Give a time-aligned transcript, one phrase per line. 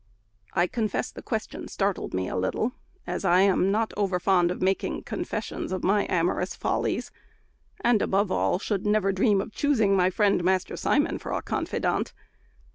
[0.55, 2.73] I confess the question startled me a little,
[3.05, 7.11] as I am not over fond of making confessions of my amorous follies;
[7.81, 12.13] and, above all, should never dream of choosing my friend Master Simon for a confidant.